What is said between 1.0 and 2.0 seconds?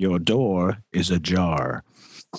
ajar.